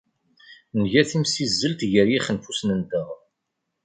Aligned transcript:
Nga 0.81 1.01
timsizzelt 1.09 1.81
gar 1.91 2.07
yixenfusen-nteɣ. 2.11 3.07